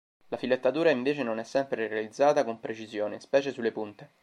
La 0.29 0.37
filettatura 0.37 0.89
invece 0.89 1.21
non 1.21 1.37
è 1.37 1.43
sempre 1.43 1.87
realizzata 1.87 2.43
con 2.43 2.59
precisione, 2.59 3.19
specie 3.19 3.51
sulle 3.51 3.71
punte. 3.71 4.09